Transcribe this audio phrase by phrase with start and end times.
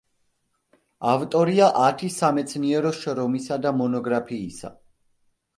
[1.11, 4.77] ავტორია ათი სამეცნიერო შრომისა და მონოგრაფიისა.